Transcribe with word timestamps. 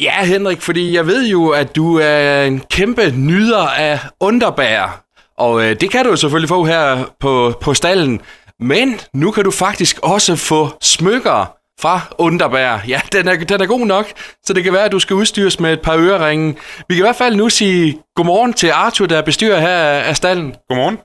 Ja, 0.00 0.24
Henrik, 0.24 0.60
fordi 0.60 0.94
jeg 0.94 1.06
ved 1.06 1.26
jo, 1.28 1.48
at 1.48 1.76
du 1.76 1.98
er 1.98 2.42
en 2.42 2.60
kæmpe 2.70 3.10
nyder 3.16 3.68
af 3.68 4.00
underbær. 4.20 5.04
Og 5.38 5.64
øh, 5.64 5.80
det 5.80 5.90
kan 5.90 6.04
du 6.04 6.10
jo 6.10 6.16
selvfølgelig 6.16 6.48
få 6.48 6.64
her 6.64 7.04
på, 7.20 7.54
på 7.60 7.74
stallen. 7.74 8.20
Men 8.60 9.00
nu 9.14 9.30
kan 9.30 9.44
du 9.44 9.50
faktisk 9.50 9.98
også 10.02 10.36
få 10.36 10.68
smykker 10.80 11.56
fra 11.80 12.00
Underbær. 12.18 12.78
Ja, 12.88 13.00
den 13.12 13.28
er, 13.28 13.36
den 13.36 13.60
er 13.60 13.66
god 13.66 13.86
nok, 13.86 14.06
så 14.44 14.52
det 14.52 14.64
kan 14.64 14.72
være, 14.72 14.84
at 14.84 14.92
du 14.92 14.98
skal 14.98 15.16
udstyres 15.16 15.60
med 15.60 15.72
et 15.72 15.80
par 15.80 15.96
øreringe. 15.96 16.56
Vi 16.88 16.94
kan 16.94 16.96
i 16.96 17.06
hvert 17.06 17.16
fald 17.16 17.36
nu 17.36 17.48
sige 17.48 17.98
godmorgen 18.16 18.52
til 18.52 18.70
Arthur, 18.70 19.06
der 19.06 19.22
bestyrer 19.22 19.60
her 19.60 19.78
af 19.78 20.16
stallen. 20.16 20.54
Godmorgen. 20.68 20.98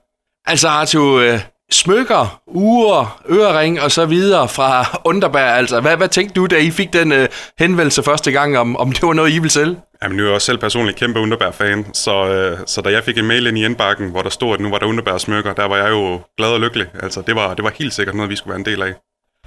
Altså 0.48 0.68
Arthur, 0.68 1.20
øh, 1.20 1.40
smykker, 1.72 2.42
uger, 2.48 3.22
ørering 3.30 3.82
og 3.82 3.92
så 3.92 4.06
videre 4.06 4.48
fra 4.48 5.00
Underbær. 5.06 5.46
Altså, 5.46 5.82
hvad, 5.82 5.98
hvad 5.98 6.08
tænkte 6.08 6.34
du, 6.34 6.46
da 6.46 6.56
I 6.58 6.72
fik 6.72 6.94
den 6.94 7.12
øh, 7.12 7.28
henvendelse 7.60 8.04
første 8.04 8.32
gang, 8.32 8.58
om, 8.58 8.78
om 8.78 8.92
det 8.92 9.04
var 9.04 9.14
noget, 9.14 9.32
I 9.32 9.40
ville 9.40 9.52
sælge? 9.52 9.78
Jamen, 10.04 10.18
nu 10.18 10.24
er 10.24 10.28
jeg 10.28 10.36
også 10.36 10.46
selv 10.46 10.58
personligt 10.58 10.98
kæmpe 10.98 11.20
Underbær-fan, 11.20 11.86
så, 11.94 12.28
øh, 12.28 12.58
så 12.66 12.82
da 12.82 12.90
jeg 12.90 13.04
fik 13.04 13.18
en 13.18 13.26
mail 13.26 13.48
ind 13.48 13.58
i 13.58 13.66
indbakken, 13.66 14.10
hvor 14.10 14.22
der 14.22 14.30
stod, 14.30 14.54
at 14.54 14.60
nu 14.60 14.70
var 14.70 14.78
der 14.78 14.86
Underbær 14.86 15.18
smykker, 15.18 15.54
der 15.54 15.66
var 15.66 15.78
jeg 15.78 15.90
jo 15.90 16.20
glad 16.38 16.50
og 16.50 16.60
lykkelig. 16.60 16.88
Altså, 17.04 17.22
det 17.28 17.36
var, 17.36 17.54
det 17.54 17.64
var 17.64 17.72
helt 17.76 17.94
sikkert 17.94 18.16
noget, 18.16 18.30
vi 18.30 18.36
skulle 18.36 18.52
være 18.52 18.60
en 18.60 18.66
del 18.66 18.82
af. 18.82 18.94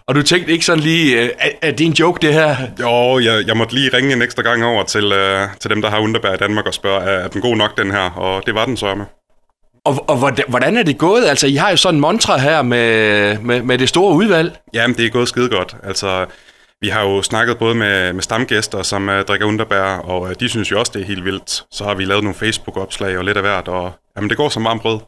Og 0.06 0.14
du 0.14 0.22
tænkte 0.22 0.52
ikke 0.52 0.64
sådan 0.64 0.82
lige, 0.82 1.22
øh, 1.22 1.30
er, 1.38 1.50
er 1.62 1.70
det 1.70 1.86
en 1.86 1.92
joke, 1.92 2.26
det 2.26 2.34
her? 2.34 2.56
Jo, 2.80 3.18
jeg, 3.18 3.46
jeg 3.46 3.56
måtte 3.56 3.74
lige 3.74 3.90
ringe 3.96 4.12
en 4.12 4.22
ekstra 4.22 4.42
gang 4.42 4.64
over 4.64 4.84
til, 4.84 5.12
øh, 5.12 5.48
til 5.60 5.70
dem, 5.70 5.82
der 5.82 5.90
har 5.90 5.98
Underbær 5.98 6.34
i 6.34 6.36
Danmark 6.36 6.66
og 6.66 6.74
spørge, 6.74 7.00
er, 7.00 7.18
er 7.18 7.28
den 7.28 7.40
god 7.40 7.56
nok, 7.56 7.78
den 7.78 7.90
her? 7.90 8.10
Og 8.10 8.42
det 8.46 8.54
var 8.54 8.64
den 8.64 8.78
med. 8.82 9.06
Og, 9.88 10.04
og 10.08 10.16
hvordan, 10.48 10.76
er 10.76 10.82
det 10.82 10.98
gået? 10.98 11.26
Altså, 11.26 11.46
I 11.46 11.54
har 11.54 11.70
jo 11.70 11.76
sådan 11.76 11.94
en 11.94 12.00
mantra 12.00 12.38
her 12.38 12.62
med, 12.62 13.38
med, 13.38 13.62
med 13.62 13.78
det 13.78 13.88
store 13.88 14.14
udvalg. 14.14 14.58
Jamen, 14.74 14.96
det 14.96 15.06
er 15.06 15.10
gået 15.10 15.28
skide 15.28 15.48
godt. 15.48 15.76
Altså, 15.82 16.26
vi 16.80 16.88
har 16.88 17.02
jo 17.02 17.22
snakket 17.22 17.58
både 17.58 17.74
med, 17.74 18.12
med 18.12 18.22
stamgæster, 18.22 18.82
som 18.82 19.08
uh, 19.08 19.14
drikker 19.20 19.46
underbær, 19.46 19.82
og 19.82 20.20
uh, 20.20 20.30
de 20.40 20.48
synes 20.48 20.70
jo 20.70 20.78
også, 20.78 20.92
det 20.94 21.02
er 21.02 21.06
helt 21.06 21.24
vildt. 21.24 21.64
Så 21.70 21.84
har 21.84 21.94
vi 21.94 22.04
lavet 22.04 22.24
nogle 22.24 22.34
Facebook-opslag 22.34 23.18
og 23.18 23.24
lidt 23.24 23.36
af 23.36 23.42
hvert, 23.42 23.68
og 23.68 23.92
jamen, 24.16 24.30
det 24.30 24.36
går 24.36 24.48
som 24.48 24.64
varmt 24.64 24.82
brød. 24.82 25.00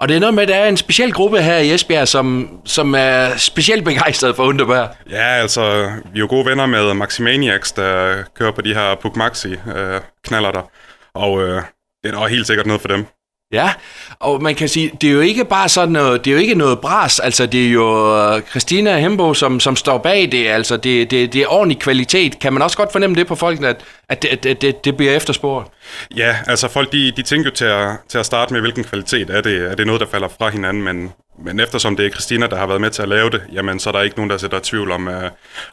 Og 0.00 0.08
det 0.08 0.16
er 0.16 0.20
noget 0.20 0.34
med, 0.34 0.42
at 0.42 0.48
der 0.48 0.54
er 0.54 0.68
en 0.68 0.76
speciel 0.76 1.12
gruppe 1.12 1.42
her 1.42 1.56
i 1.56 1.74
Esbjerg, 1.74 2.08
som, 2.08 2.48
som 2.64 2.94
er 2.98 3.36
specielt 3.36 3.84
begejstret 3.84 4.36
for 4.36 4.44
underbær. 4.44 4.86
Ja, 5.10 5.26
altså, 5.26 5.90
vi 6.12 6.18
er 6.18 6.20
jo 6.20 6.26
gode 6.28 6.46
venner 6.46 6.66
med 6.66 6.94
Maximaniacs, 6.94 7.72
der 7.72 8.16
kører 8.38 8.52
på 8.52 8.60
de 8.60 8.74
her 8.74 8.94
Puk 8.94 9.16
Maxi 9.16 9.52
uh, 9.52 10.00
knaller 10.24 10.50
der. 10.52 10.70
Og 11.14 11.32
uh, 11.32 11.62
det 12.02 12.14
er 12.14 12.20
da 12.20 12.26
helt 12.26 12.46
sikkert 12.46 12.66
noget 12.66 12.80
for 12.80 12.88
dem. 12.88 13.06
Ja, 13.52 13.72
og 14.18 14.42
man 14.42 14.54
kan 14.54 14.68
sige, 14.68 14.90
det 15.00 15.08
er 15.08 15.12
jo 15.12 15.20
ikke 15.20 15.44
bare 15.44 15.68
sådan 15.68 15.92
noget, 15.92 16.24
det 16.24 16.30
er 16.30 16.34
jo 16.34 16.40
ikke 16.40 16.54
noget 16.54 16.80
bras, 16.80 17.20
altså 17.20 17.46
det 17.46 17.66
er 17.66 17.70
jo 17.70 18.16
øh, 18.16 18.42
Christina 18.42 18.98
Hembo, 18.98 19.34
som, 19.34 19.60
som 19.60 19.76
står 19.76 19.98
bag 19.98 20.32
det, 20.32 20.48
altså 20.48 20.76
det, 20.76 21.10
det, 21.10 21.32
det 21.32 21.42
er 21.42 21.46
ordentlig 21.46 21.78
kvalitet. 21.78 22.38
Kan 22.38 22.52
man 22.52 22.62
også 22.62 22.76
godt 22.76 22.92
fornemme 22.92 23.16
det 23.16 23.26
på 23.26 23.34
folk, 23.34 23.62
at, 23.62 23.84
at 24.08 24.22
det, 24.22 24.42
det, 24.42 24.62
det, 24.62 24.84
det 24.84 24.96
bliver 24.96 25.12
efterspurgt? 25.12 25.68
Ja, 26.16 26.36
altså 26.46 26.68
folk, 26.68 26.92
de, 26.92 27.12
de 27.16 27.22
tænker 27.22 27.50
jo 27.50 27.54
til 27.54 27.64
at, 27.64 27.90
til 28.08 28.18
at 28.18 28.26
starte 28.26 28.52
med, 28.52 28.60
hvilken 28.60 28.84
kvalitet 28.84 29.30
er 29.30 29.40
det, 29.40 29.70
er 29.70 29.74
det 29.74 29.86
noget, 29.86 30.00
der 30.00 30.06
falder 30.06 30.28
fra 30.38 30.50
hinanden, 30.50 30.82
men, 30.82 31.12
men 31.44 31.60
eftersom 31.60 31.96
det 31.96 32.06
er 32.06 32.10
Christina, 32.10 32.46
der 32.46 32.56
har 32.56 32.66
været 32.66 32.80
med 32.80 32.90
til 32.90 33.02
at 33.02 33.08
lave 33.08 33.30
det, 33.30 33.42
jamen 33.52 33.78
så 33.78 33.90
er 33.90 33.92
der 33.92 34.02
ikke 34.02 34.16
nogen, 34.16 34.30
der 34.30 34.38
sætter 34.38 34.60
tvivl 34.62 34.90
om, 34.92 35.06
uh, 35.06 35.14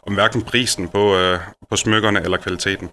om 0.06 0.14
hverken 0.14 0.42
prisen 0.42 0.88
på, 0.88 1.32
uh, 1.32 1.38
på 1.70 1.76
smykkerne 1.76 2.20
eller 2.24 2.36
kvaliteten. 2.36 2.88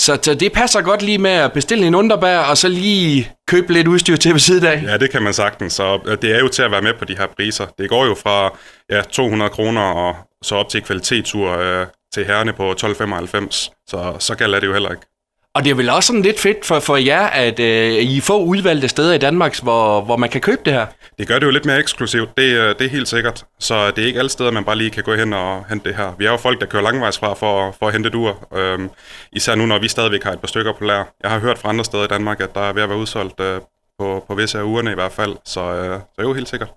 Så, 0.00 0.18
så 0.22 0.34
det 0.34 0.52
passer 0.52 0.80
godt 0.80 1.02
lige 1.02 1.18
med 1.18 1.30
at 1.30 1.52
bestille 1.52 1.86
en 1.86 1.94
underbær, 1.94 2.38
og 2.38 2.58
så 2.58 2.68
lige 2.68 3.30
købe 3.52 3.72
lidt 3.72 3.88
udstyr 3.88 4.16
til 4.16 4.32
ved 4.32 4.40
siden 4.40 4.66
af. 4.66 4.82
Ja, 4.82 4.96
det 4.96 5.10
kan 5.10 5.22
man 5.22 5.34
sagtens. 5.34 5.72
Så 5.72 6.00
øh, 6.06 6.18
det 6.22 6.34
er 6.36 6.38
jo 6.38 6.48
til 6.48 6.62
at 6.62 6.70
være 6.70 6.82
med 6.82 6.94
på 6.98 7.04
de 7.04 7.16
her 7.18 7.26
priser. 7.26 7.66
Det 7.78 7.88
går 7.88 8.06
jo 8.06 8.14
fra 8.14 8.58
ja, 8.90 9.02
200 9.02 9.50
kroner 9.50 9.80
og 9.80 10.16
så 10.42 10.54
op 10.54 10.68
til 10.68 10.82
kvalitetsur 10.82 11.50
øh, 11.50 11.86
til 12.14 12.24
herrene 12.24 12.52
på 12.52 12.72
12,95. 12.72 13.72
Så 13.86 14.16
så 14.18 14.34
galt 14.34 14.54
er 14.54 14.60
det 14.60 14.66
jo 14.66 14.72
heller 14.72 14.90
ikke. 14.90 15.11
Og 15.54 15.64
det 15.64 15.70
er 15.70 15.74
vel 15.74 15.90
også 15.90 16.06
sådan 16.06 16.22
lidt 16.22 16.40
fedt 16.40 16.64
for, 16.64 16.80
for 16.80 16.96
jer, 16.96 17.26
at 17.26 17.60
øh, 17.60 17.92
I 17.92 18.20
får 18.20 18.38
udvalgte 18.38 18.88
steder 18.88 19.14
i 19.14 19.18
Danmark, 19.18 19.62
hvor, 19.62 20.00
hvor 20.00 20.16
man 20.16 20.28
kan 20.28 20.40
købe 20.40 20.62
det 20.64 20.72
her. 20.72 20.86
Det 21.18 21.28
gør 21.28 21.38
det 21.38 21.46
jo 21.46 21.50
lidt 21.50 21.64
mere 21.64 21.78
eksklusivt, 21.78 22.30
det, 22.36 22.42
øh, 22.42 22.74
det 22.78 22.84
er 22.84 22.88
helt 22.88 23.08
sikkert. 23.08 23.44
Så 23.60 23.90
det 23.90 24.02
er 24.02 24.06
ikke 24.06 24.18
alle 24.18 24.28
steder, 24.28 24.50
man 24.50 24.64
bare 24.64 24.76
lige 24.76 24.90
kan 24.90 25.02
gå 25.02 25.14
hen 25.14 25.32
og 25.32 25.64
hente 25.68 25.88
det 25.88 25.96
her. 25.96 26.12
Vi 26.18 26.24
er 26.26 26.30
jo 26.30 26.36
folk, 26.36 26.60
der 26.60 26.66
kører 26.66 26.82
langvejs 26.82 27.18
fra 27.18 27.34
for, 27.34 27.76
for 27.78 27.86
at 27.86 27.92
hente 27.92 28.10
dur. 28.10 28.48
Øhm, 28.56 28.90
især 29.32 29.54
nu, 29.54 29.66
når 29.66 29.78
vi 29.78 29.88
stadigvæk 29.88 30.22
har 30.24 30.32
et 30.32 30.40
par 30.40 30.48
stykker 30.48 30.72
på 30.72 30.84
lær. 30.84 31.12
Jeg 31.22 31.30
har 31.30 31.38
hørt 31.38 31.58
fra 31.58 31.68
andre 31.68 31.84
steder 31.84 32.04
i 32.04 32.08
Danmark, 32.08 32.40
at 32.40 32.54
der 32.54 32.60
er 32.60 32.72
ved 32.72 32.82
at 32.82 32.88
være 32.88 32.98
udsolgt 32.98 33.40
øh, 33.40 33.60
på, 33.98 34.24
på 34.28 34.34
visse 34.34 34.58
af 34.58 34.62
ugerne 34.62 34.90
i 34.90 34.94
hvert 34.94 35.12
fald. 35.12 35.36
Så, 35.44 35.60
øh, 35.60 36.00
så 36.16 36.22
jo, 36.22 36.32
helt 36.34 36.48
sikkert. 36.48 36.68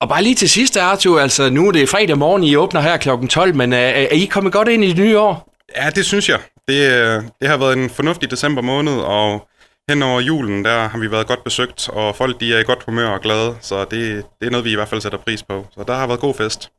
Og 0.00 0.08
bare 0.08 0.22
lige 0.22 0.34
til 0.34 0.50
sidst, 0.50 0.76
Arthur, 0.76 1.20
altså 1.20 1.50
nu 1.50 1.68
er 1.68 1.72
det 1.72 1.88
fredag 1.88 2.18
morgen, 2.18 2.44
I 2.44 2.56
åbner 2.56 2.80
her 2.80 2.96
kl. 2.96 3.08
12, 3.30 3.54
men 3.54 3.72
er, 3.72 3.78
er 3.78 4.14
I 4.14 4.24
kommet 4.24 4.52
godt 4.52 4.68
ind 4.68 4.84
i 4.84 4.88
det 4.88 4.98
nye 4.98 5.18
år? 5.18 5.50
Ja, 5.76 5.90
det 5.90 6.06
synes 6.06 6.28
jeg. 6.28 6.38
Det, 6.70 6.80
øh, 6.92 7.22
det 7.40 7.48
har 7.48 7.56
været 7.56 7.78
en 7.78 7.90
fornuftig 7.90 8.30
december 8.30 8.62
måned, 8.62 8.92
og 8.92 9.48
hen 9.88 10.02
over 10.02 10.20
julen, 10.20 10.64
der 10.64 10.88
har 10.88 10.98
vi 10.98 11.10
været 11.10 11.26
godt 11.26 11.44
besøgt, 11.44 11.88
og 11.88 12.16
folk 12.16 12.40
de 12.40 12.54
er 12.54 12.58
i 12.58 12.62
godt 12.62 12.82
humør 12.82 13.08
og 13.08 13.20
glade, 13.20 13.56
så 13.60 13.80
det, 13.80 14.24
det 14.40 14.46
er 14.46 14.50
noget, 14.50 14.64
vi 14.64 14.72
i 14.72 14.74
hvert 14.74 14.88
fald 14.88 15.00
sætter 15.00 15.18
pris 15.18 15.42
på. 15.42 15.66
Så 15.74 15.84
der 15.86 15.94
har 15.94 16.06
været 16.06 16.20
god 16.20 16.34
fest. 16.34 16.70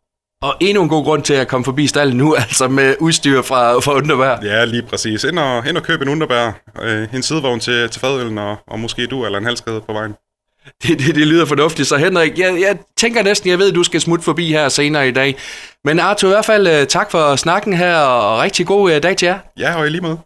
Og 0.42 0.56
endnu 0.60 0.84
en 0.84 0.90
god 0.90 1.04
grund 1.04 1.24
til 1.24 1.34
at 1.34 1.48
komme 1.48 1.66
forbi 1.66 1.88
stallen 1.88 2.18
nu, 2.18 2.36
altså 2.46 2.68
med 2.68 2.96
udstyr 3.00 3.42
fra, 3.42 3.80
fra 3.80 3.94
Underbær. 3.94 4.38
Ja, 4.44 4.66
lige 4.66 4.84
præcis. 4.84 5.24
Ind 5.24 5.40
og, 5.40 5.68
ind 5.68 5.78
og 5.78 5.84
købe 5.84 6.04
en 6.04 6.10
Underbær, 6.10 6.52
øh, 6.82 7.14
en 7.14 7.24
sidevogn 7.24 7.60
til, 7.60 7.90
til 7.90 8.02
fadøllen, 8.02 8.38
og, 8.38 8.58
og 8.68 8.80
måske 8.80 9.08
du 9.08 9.26
eller 9.26 9.38
en 9.38 9.46
halskæde 9.46 9.82
på 9.82 9.94
vejen. 9.94 10.16
Det, 10.84 11.00
det, 11.00 11.16
det 11.16 11.28
lyder 11.28 11.46
fornuftigt. 11.46 11.88
Så 11.88 11.98
Henrik, 11.98 12.40
jeg, 12.40 12.62
jeg 12.62 12.78
tænker 12.98 13.24
næsten, 13.24 13.50
jeg 13.50 13.60
ved, 13.60 13.70
at 13.70 13.76
du 13.76 13.84
skal 13.84 14.02
smutte 14.02 14.26
forbi 14.26 14.52
her 14.52 14.70
senere 14.70 15.08
i 15.08 15.12
dag. 15.12 15.36
Men 15.84 16.00
Arthur, 16.00 16.28
i 16.28 16.32
hvert 16.32 16.46
fald 16.46 16.68
øh, 16.68 16.88
tak 16.88 17.12
for 17.12 17.36
snakken 17.36 17.74
her, 17.74 17.96
og 17.98 18.42
rigtig 18.42 18.66
god 18.68 18.92
øh, 18.92 19.04
dag 19.04 19.18
til 19.18 19.26
jer. 19.26 19.40
Ja, 19.58 19.76
og 19.76 19.88
i 19.88 19.90
lige 19.90 20.02
måde. 20.02 20.18